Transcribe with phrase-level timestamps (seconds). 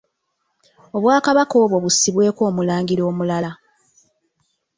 [0.95, 3.51] Obwakabaka obwo bussibweko omulangira omulala.